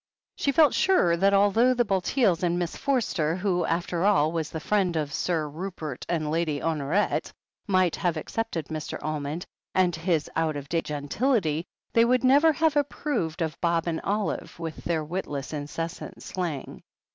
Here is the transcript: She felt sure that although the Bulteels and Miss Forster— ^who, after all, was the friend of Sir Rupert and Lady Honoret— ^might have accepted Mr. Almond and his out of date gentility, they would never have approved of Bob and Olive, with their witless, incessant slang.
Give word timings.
She 0.35 0.51
felt 0.51 0.73
sure 0.73 1.15
that 1.15 1.31
although 1.31 1.75
the 1.75 1.85
Bulteels 1.85 2.41
and 2.41 2.57
Miss 2.57 2.75
Forster— 2.75 3.39
^who, 3.43 3.67
after 3.67 4.03
all, 4.03 4.31
was 4.31 4.49
the 4.49 4.59
friend 4.59 4.95
of 4.95 5.13
Sir 5.13 5.47
Rupert 5.47 6.07
and 6.09 6.31
Lady 6.31 6.59
Honoret— 6.59 7.31
^might 7.69 7.93
have 7.97 8.17
accepted 8.17 8.69
Mr. 8.69 8.97
Almond 9.03 9.45
and 9.75 9.95
his 9.95 10.27
out 10.35 10.55
of 10.55 10.67
date 10.69 10.85
gentility, 10.85 11.65
they 11.93 12.03
would 12.03 12.23
never 12.23 12.51
have 12.51 12.75
approved 12.75 13.43
of 13.43 13.61
Bob 13.61 13.85
and 13.85 14.01
Olive, 14.03 14.57
with 14.57 14.77
their 14.77 15.03
witless, 15.03 15.53
incessant 15.53 16.23
slang. 16.23 16.81